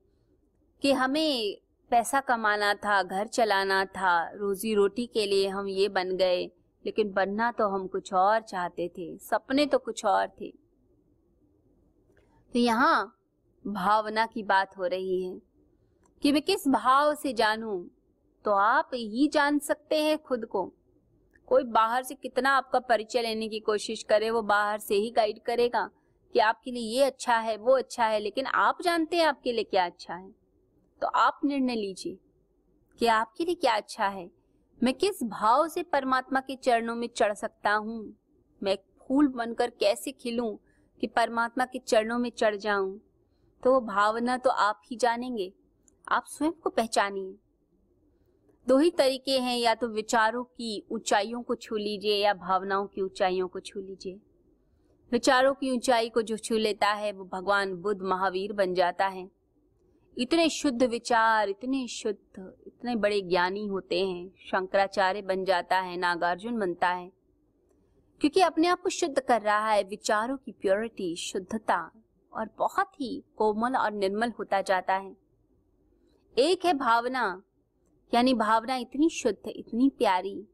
कि 0.82 0.92
हमें 0.92 1.58
पैसा 1.92 2.20
कमाना 2.20 2.74
था, 2.74 3.02
घर 3.04 3.28
चलाना 3.28 3.84
था, 3.86 4.30
रोजी 4.30 4.74
रोटी 4.74 5.06
के 5.06 5.26
लिए 5.26 5.48
हम 5.48 5.68
ये 5.68 5.88
बन 5.90 6.16
गए, 6.18 6.46
लेकिन 6.86 7.12
बनना 7.12 7.52
तो 7.52 7.68
हम 7.68 7.88
कुछ 7.88 8.14
और 8.14 8.42
चाहते 8.42 8.88
थे, 8.88 9.18
सपने 9.18 9.66
तो 9.66 9.78
कुछ 9.78 10.06
और 10.06 10.28
थे। 10.42 10.50
तो 12.54 12.60
यहाँ 12.60 13.14
भावना 13.66 14.26
की 14.26 14.44
बात 14.44 14.78
हो 14.78 14.86
रही 14.86 15.24
है 15.24 15.40
कि 16.22 16.32
मैं 16.32 16.42
किस 16.42 16.68
भाव 16.68 17.14
से 17.16 17.34
जानूं 17.34 17.84
तो 18.46 18.52
आप 18.52 18.90
ही 18.94 19.28
जान 19.28 19.60
सकते 19.60 20.02
हैं 20.04 20.18
खुद 20.18 20.46
को। 20.46 20.72
कोई 21.48 21.64
बाहर 21.64 22.04
से 22.04 22.16
कितना 22.16 22.50
आपका 22.50 22.80
परिचय 22.80 23.22
लेने 23.22 23.48
की 23.48 23.60
कोशिश 23.60 24.04
करे, 24.04 24.30
वो 24.30 24.42
बाहर 24.42 24.80
से 24.80 24.96
ही 24.96 25.12
गाइड 25.12 25.40
करेगा 25.40 25.90
कि 26.34 26.40
आपके 26.40 26.72
लिए 26.72 27.00
ये 27.00 27.04
अच्छा 27.04 27.38
है, 27.38 27.58
वो 27.58 27.78
अच्छा 27.78 28.06
है, 28.06 28.20
लेकिन 28.20 28.46
आप 28.46 28.82
जानते 28.82 29.18
हैं 29.18 29.26
आपके 29.26 29.52
लिए 29.52 29.64
क्या 29.64 29.86
अच्छा 29.86 30.14
है। 30.14 30.32
तो 31.02 31.08
आप 31.08 31.40
निर्णय 31.46 31.76
लीजिए 31.76 32.18
कि 33.00 33.08
आपके 33.08 33.46
लिए 33.46 33.56
क्या 33.56 33.76
अच्छा 33.76 34.08
है। 34.08 34.32
मैं 34.84 34.94
किस 34.94 35.24
भाव 35.24 35.68
से 35.68 35.84
परमात्मा 35.84 36.40
के 36.40 36.56
चरणों 36.56 36.96
में 36.96 37.10
चढ़ 37.16 37.34
सकता 37.34 37.72
हूँ? 37.72 38.16
मैं 38.64 38.78
फूल 39.08 39.28
बनकर 39.28 39.70
कैसे 39.70 40.12
खिलूं 40.12 40.56
कि 41.02 41.08
परमात्मा 41.08 41.66
के 41.66 41.80
चरणों 41.80 42.20
में 42.20 42.30
चढ़ 42.30 42.56
जाऊँ? 42.56 43.02
तो 43.64 43.74
वो 43.74 43.82
भावना 43.82 44.38
तो 44.38 44.50
आप 44.50 44.82
ही 44.86 44.98
जानेंगे। 44.98 45.54
आप 46.12 46.24
स्वयं 46.28 46.52
को 46.52 46.70
पहचानिए। 46.70 47.36
दो 48.68 48.78
ही 48.78 48.90
तरीके 48.90 49.40
हैं, 49.40 49.58
या 49.58 49.76
तो 49.76 49.88
विचारों 49.88 50.44
की 50.44 50.88
ऊंचाइयों 50.92 51.44
को 51.44 51.56
छू 51.56 51.76
लीजिए 51.76 52.16
या 52.16 52.34
भावनाओं 52.34 52.88
की 52.88 53.02
ऊंचाइयों 53.02 53.48
को 53.48 53.60
छू 53.60 53.80
लीजिए। 53.80 54.20
विचारों 55.12 55.54
की 55.54 55.72
ऊंचाई 55.72 56.10
को 56.10 56.22
जो 56.22 56.38
छू 56.38 56.56
लेता 56.56 56.88
है, 56.88 57.12
वो 57.12 57.26
भगवान 57.26 57.76
बुद्ध 57.76 58.02
महावीर 58.02 58.54
बन 58.54 58.74
जाता 58.74 59.08
है। 59.08 59.32
इतने 60.18 60.50
शुद्ध 60.50 60.84
विचार, 60.84 61.50
इतने 61.50 61.88
शुद्ध, 61.88 62.54
इतने 62.68 62.96
बड़े 62.96 63.22
ज्ञानी 63.22 63.68
होते 63.68 64.08
हैं, 64.08 64.30
शंकराचार्य 64.30 65.22
बन 65.22 65.46
जाता 65.46 65.80
है, 65.80 65.98
नागार्जुन 65.98 66.60
बनता 66.60 66.90
है। 66.90 67.12
क्योंकि 68.22 68.42
अपने 68.42 68.68
आप 68.68 68.82
को 68.82 68.90
शुद्ध 68.90 69.20
कर 69.20 69.42
रहा 69.42 69.72
है, 69.72 69.84
विचारों 69.84 70.38
की 70.38 70.52
प्योरिटी 70.52 71.16
शुद्धता 71.16 71.92
और 72.34 72.50
बहुत 72.58 73.02
ही 73.02 73.24
कोमल 73.36 73.76
और 73.76 73.92
निर्मल 73.92 74.34
होता 74.40 74.62
जाता 74.62 74.94
है। 74.94 75.18
एक 76.38 76.66
है 76.66 76.74
भावना 76.74 77.44
यानी 78.14 78.34
भावना 78.34 78.76
इतनी 78.76 79.10
शुद्ध 79.10 79.48
इतनी 79.48 79.90
प्यारी। 79.90 80.48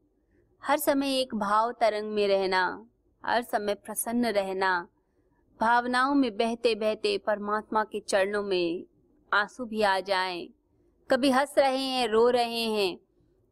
हर 0.62 0.78
समय 0.78 1.18
एक 1.20 1.34
भाव 1.34 1.72
तरंग 1.72 2.12
में 2.12 2.26
रहना 2.28 2.64
हर 3.24 3.42
समय 3.42 3.74
प्रसन्न 3.74 4.26
रहना 4.26 4.88
भावनाओं 5.60 6.14
में 6.14 6.36
बहते 6.36 6.74
बहते 6.74 7.16
परमात्मा 7.18 7.82
के 7.84 8.00
चरणों 8.00 8.42
में 8.42 8.84
आँसू 9.32 9.64
भी 9.64 9.82
आ 9.82 9.98
जाएँ, 10.00 10.48
कभी 11.10 11.30
हंस 11.30 11.54
रहे 11.58 11.78
हैं 11.78 12.06
रो 12.08 12.28
रहे 12.28 12.62
हैं 12.70 12.96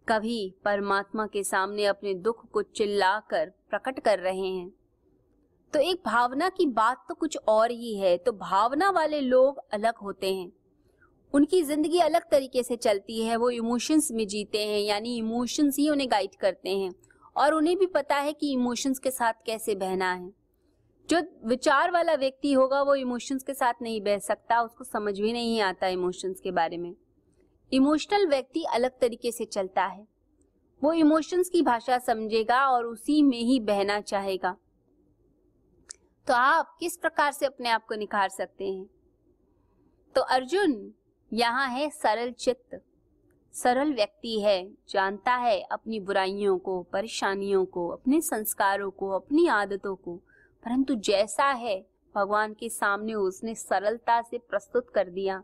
कभी 0.07 0.55
परमात्मा 0.65 1.27
के 1.27 1.43
सामने 1.45 1.85
अपने 1.87 2.15
दुख 2.15 2.45
को 2.51 2.63
चिल्लाकर 2.63 3.51
प्रकट 3.71 4.01
कर 4.01 4.19
रहे 4.19 4.47
हैं। 4.47 4.71
तो 5.73 5.81
एक 5.81 6.01
भावना 6.07 6.49
की 6.49 6.67
बात 6.69 7.05
तो 7.09 7.15
कुछ 7.15 7.37
और 7.49 7.71
ही 7.71 7.95
है 7.97 8.17
तो 8.17 8.33
भावना 8.33 8.91
वाले 8.91 9.21
लोग 9.21 9.61
अलग 9.73 9.97
होते 9.97 10.35
हैं। 10.35 10.51
उनकी 11.35 11.63
ज़िंदगी 11.63 11.99
अलग 11.99 12.23
तरीके 12.31 12.63
से 12.63 12.77
चलती 12.77 13.23
है, 13.23 13.37
वो 13.37 13.51
इमोशंस 13.51 14.09
में 14.13 14.27
जीते 14.27 14.67
हैं, 14.67 14.81
यानी 14.81 15.17
इमोशंस 15.17 15.77
ही 15.79 15.91
उन्हें 15.91 16.11
गाइड 16.11 16.35
करते 16.35 16.71
हैं। 16.71 16.93
और 17.37 17.55
उन्हें 17.55 17.79
भी 17.79 17.87
पता 17.87 18.17
है 18.17 18.33
कि 18.33 18.53
इमोशंस 18.53 18.99
के 18.99 19.11
साथ 19.11 19.33
कैसे 19.47 19.75
बहना 19.75 20.13
है। 20.13 20.33
जो 21.11 21.23
विचार 21.45 21.91
वाला 21.91 22.15
व्यक्ति 22.15 22.53
होगा, 22.53 22.83
वो 22.83 22.95
इमोशंस 22.95 23.43
के 23.43 23.55
साथ 23.55 23.75
नहीं 23.83 24.01
बह 24.01 24.19
सकता, 24.19 24.63
उसको 24.63 24.85
समझ 24.85 25.21
भी 25.21 25.33
नहीं 25.33 25.61
आता 25.61 25.87
इमोशंस 25.87 26.41
के 26.41 26.51
बारे 26.51 26.77
में। 26.77 26.95
इमोशनल 27.73 28.27
व्यक्ति 28.27 28.65
अलग 28.65 28.91
तरीके 29.01 29.33
से 29.33 29.45
चलता 29.45 29.85
है। 29.85 30.09
वो 30.85 30.93
इमोशंस 30.93 31.49
की 31.49 31.63
भाषा 31.63 31.99
समझेगा 31.99 32.67
और 32.67 32.87
उसी 32.87 33.23
में 33.23 33.39
ही 33.39 33.61
बहना 33.61 34.01
चाहेगा। 34.01 34.57
तो 36.27 36.35
आप 36.35 36.77
किस 36.81 36.97
प्रकार 36.97 37.33
से 37.33 37.47
अपने 37.47 37.69
आप 37.69 37.87
को 37.87 37.95
निखार 37.95 38.29
सकते 38.29 38.65
हैं? 38.65 38.87
तो 40.15 40.21
अर्जुन 40.21 40.95
यहाँ 41.33 41.69
है 41.69 41.91
सरल 41.91 42.33
चित्त। 42.33 42.83
सरल 43.53 43.95
व्यक्ति 43.95 44.41
है, 44.41 44.73
जानता 44.89 45.35
है 45.35 45.61
अपनी 45.61 46.01
बुराइयों 46.01 46.59
को, 46.59 46.83
परेशानियों 46.83 47.65
को, 47.65 47.89
अपने 47.89 48.21
संस्कारों 48.21 48.91
को, 48.91 49.11
अपनी 49.11 49.47
आदतों 49.47 49.97
को। 49.97 50.17
परंतु 50.65 50.95
जैसा 50.95 51.45
है, 51.45 51.87
भगवान 52.15 52.55
के 52.55 52.69
सामने 52.69 53.15
उसने 53.15 53.55
सरलता 53.55 54.23
से 54.23 54.39
प्रस्तुत 54.39 54.91
कर 54.91 55.09
दिया 55.09 55.43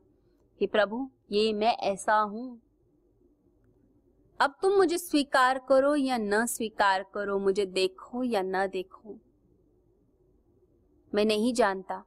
कि 0.59 0.67
प्रभु, 0.67 1.11
ये 1.33 1.53
मैं 1.53 1.77
ऐसा 1.77 2.15
हूँ। 2.15 2.61
अब 4.41 4.59
तुम 4.63 4.73
मुझे 4.73 4.99
स्वीकार 4.99 5.61
करो 5.69 5.95
या 5.95 6.19
न 6.19 6.47
स्वीकार 6.47 7.03
करो, 7.15 7.39
मुझे 7.39 7.67
देखो 7.67 8.23
या 8.23 8.43
न 8.43 8.67
देखो। 8.67 9.19
मैं 11.15 11.25
नहीं 11.25 11.55
जानता। 11.55 12.05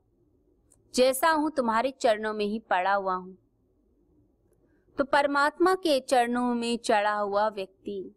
जैसा 0.95 1.29
हूँ, 1.29 1.51
तुम्हारे 1.51 1.91
चरणों 1.91 2.33
में 2.33 2.45
ही 2.45 2.59
पड़ा 2.59 2.93
हुआ 2.93 3.13
हूँ। 3.13 3.38
तो 5.01 5.05
परमात्मा 5.05 5.75
के 5.75 6.00
चरणों 6.00 6.55
में 6.55 6.77
चढ़ा 6.77 7.13
हुआ 7.13 7.48
व्यक्ति, 7.48 8.15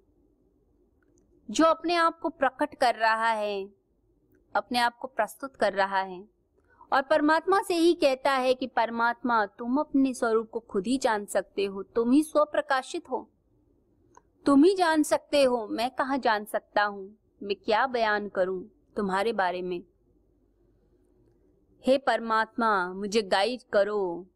जो 1.51 1.65
अपने 1.65 1.95
आप 1.95 2.21
को 2.21 2.29
प्रकट 2.29 2.75
कर 2.75 2.95
रहा 2.95 3.31
है, 3.31 3.71
अपने 4.57 4.79
आप 4.79 4.99
को 4.99 5.09
प्रस्तुत 5.09 5.57
कर 5.57 5.73
रहा 5.73 6.01
है, 6.01 6.29
और 6.93 7.03
परमात्मा 7.03 7.63
से 7.63 7.75
ही 7.75 7.95
कहता 7.95 8.33
है 8.33 8.55
कि, 8.55 8.67
परमात्मा, 8.67 9.47
तुम 9.47 9.79
अपने 9.79 10.15
स्वरूप 10.15 10.51
को 10.51 10.61
खुद 10.61 10.87
ही 10.87 10.99
जान 10.99 11.27
सकते 11.27 11.65
हो, 11.65 11.83
तुम 11.83 12.11
ही 12.11 12.23
स्व 12.23 12.45
प्रकाशित 12.45 13.11
हो। 13.11 13.31
तुम 14.47 14.65
ही 14.65 14.75
जान 14.75 15.03
सकते 15.03 15.43
हो, 15.43 15.69
मैं 15.69 15.91
कहा 15.91 16.17
जान 16.17 16.45
सकता 16.45 16.83
हूँ, 16.83 17.19
मैं 17.43 17.57
क्या 17.57 17.87
बयान 17.87 18.29
करूँ 18.29 18.71
तुम्हारे 18.97 19.33
बारे 19.33 19.63
में। 19.63 19.83
हे 21.87 21.99
परमात्मा, 21.99 22.93
मुझे 22.93 23.23
गाइड 23.23 23.61
करो 23.73 24.27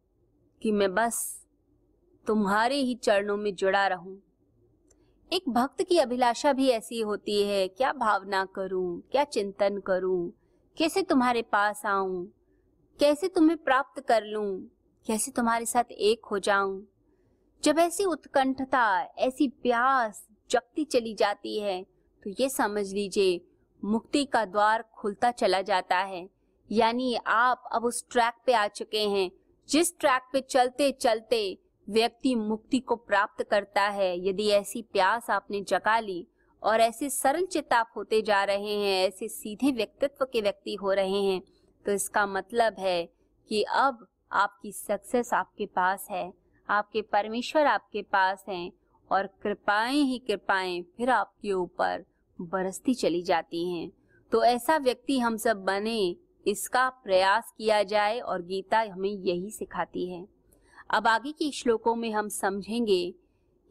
कि 0.63 0.73
मैं 0.73 0.95
बस 0.95 1.48
तुम्हारे 2.29 2.77
ही 2.77 2.95
चरणों 2.95 3.37
में 3.37 3.55
जुड़ा 3.55 3.87
रहूँ। 3.87 4.17
एक 5.33 5.49
भक्त 5.49 5.83
की 5.83 5.99
अभिलाषा 5.99 6.53
भी 6.53 6.69
ऐसी 6.71 7.01
होती 7.01 7.43
है, 7.43 7.67
क्या 7.69 7.93
भावना 7.93 8.45
करूँ, 8.55 9.01
क्या 9.13 9.25
चिंतन 9.25 9.79
करूँ, 9.79 10.31
कैसे 10.77 11.03
तुम्हारे 11.03 11.43
पास 11.43 11.81
आऊँ, 11.87 12.25
कैसे 13.01 13.29
तुम्हें 13.29 13.57
प्राप्त 13.59 14.01
कर 14.01 14.25
लूँ, 14.25 14.59
कैसे 15.07 15.31
तुम्हारे 15.31 15.67
साथ 15.67 15.93
एक 15.93 16.27
हो 16.27 16.39
जाऊँ। 16.39 16.83
जब 17.63 17.79
ऐसी 17.79 18.05
उत्कंठता, 18.05 19.01
ऐसी 19.19 19.49
प्यास 19.63 20.27
जगती 20.51 20.85
चली 20.85 21.15
जाती 21.15 21.59
है 21.61 21.83
तो 22.23 22.31
ये 22.41 22.49
समझ 22.49 22.87
लीजिए, 22.87 23.41
मुक्ति 23.83 24.25
का 24.25 24.45
द्वार 24.45 24.85
खुलता 24.95 25.31
चला 25.33 25.63
जाता 25.63 25.99
है। 25.99 26.29
यानी 26.71 27.15
आप 27.27 27.69
अब 27.73 27.85
उस 27.85 28.05
ट्रैक 28.11 28.35
पे 28.47 28.53
आ 28.53 28.67
चुके 28.69 29.01
हैं, 29.01 29.31
जिस 29.69 29.99
ट्रैक 29.99 30.29
पे 30.33 30.41
चलते 30.41 30.91
चलते 30.93 31.59
व्यक्ति 31.89 32.35
मुक्ति 32.35 32.79
को 32.79 32.97
प्राप्त 32.97 33.43
करता 33.43 33.83
है। 33.83 34.29
यदि 34.29 34.49
ऐसी 34.51 34.83
प्यास 34.83 35.31
आपने 35.31 35.61
जगा 35.61 35.99
ली 36.01 36.27
और 36.63 36.81
ऐसे 36.81 37.09
सरल 37.11 37.47
चित्त 37.47 37.73
आप 37.73 37.93
होते 37.97 38.21
जा 38.23 38.43
रहे 38.45 38.75
हैं, 38.75 39.07
ऐसे 39.07 39.29
सीधे 39.29 39.73
व्यक्तित्व 39.73 40.25
के 40.25 40.41
व्यक्ति 40.41 40.75
हो 40.75 40.93
रहे 40.93 41.23
हैं 41.23 41.41
तो 41.87 41.93
इसका 41.93 42.27
मतलब 42.27 42.77
है 42.79 43.05
कि 43.51 43.63
अब 43.63 44.07
आपकी 44.33 44.73
सक्सेस 44.73 45.33
आपके 45.35 45.67
पास 45.67 46.07
है, 46.11 46.33
आपके 46.69 47.03
परमेश्वर 47.03 47.67
आपके 47.67 48.03
पास 48.03 48.45
हैं 48.49 48.71
और 49.11 49.27
कृपाएँ 49.43 50.03
ही 50.03 50.19
कृपाएँ 50.19 50.83
फिर 50.97 51.11
आपके 51.11 51.53
ऊपर 51.53 52.05
बरसती 52.39 52.95
चली 52.95 53.23
जाती 53.23 53.69
हैं। 53.71 53.91
तो 54.33 54.43
ऐसा 54.45 54.77
व्यक्ति 54.77 55.19
हम 55.19 55.37
सब 55.37 55.65
बने, 55.65 56.17
इसका 56.47 56.89
प्रयास 57.05 57.53
किया 57.59 57.83
जाए 57.85 58.19
और 58.19 58.43
गीता 58.43 58.81
हमें 58.93 59.11
यही 59.11 59.51
सिखाती 59.51 60.09
है। 60.11 60.27
अब 60.91 61.07
आगे 61.07 61.33
के 61.33 61.51
श्लोकों 61.51 61.95
में 61.95 62.13
हम 62.13 62.29
समझेंगे 62.29 63.15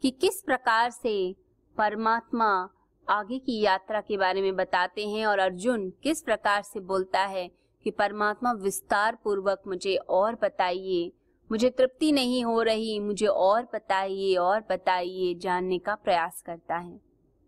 कि 0.02 0.10
किस 0.10 0.42
प्रकार 0.42 0.90
से 0.90 1.36
परमात्मा 1.78 2.68
आगे 3.10 3.38
की 3.38 3.60
यात्रा 3.60 4.00
के 4.00 4.16
बारे 4.16 4.42
में 4.42 4.56
बताते 4.56 5.08
हैं 5.08 5.26
और 5.26 5.38
अर्जुन 5.38 5.92
किस 6.02 6.22
प्रकार 6.22 6.62
से 6.62 6.80
बोलता 6.80 7.20
है 7.20 7.50
कि 7.84 7.90
परमात्मा 7.90 8.52
विस्तार 8.52 9.18
पूर्वक 9.24 9.62
मुझे 9.66 9.96
और 9.96 10.34
बताइए, 10.34 11.12
मुझे 11.52 11.70
तृप्ति 11.70 12.12
नहीं 12.12 12.44
हो 12.44 12.62
रही, 12.62 13.00
मुझे 13.00 13.26
और 13.26 13.62
बताइए 13.62 14.34
और 14.34 14.60
बताइए 14.60 15.34
जानने 15.34 15.78
का 15.78 15.94
प्रयास 15.94 16.42
करता 16.46 16.76
है। 16.76 17.00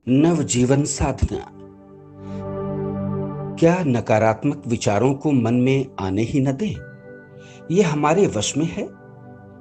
नव 0.09 0.43
जीवन 0.43 0.85
साधना। 0.85 1.47
क्या 3.57 3.85
नकारात्मक 3.87 4.63
विचारों 4.67 5.15
को 5.15 5.33
मन 5.33 5.55
में 5.55 5.87
आने 6.01 6.23
ही 6.23 6.41
न 6.41 6.53
दे? 6.53 6.77
ये 7.75 7.83
हमारे 7.83 8.27
वश 8.27 8.57
में 8.57 8.67
है? 8.67 9.00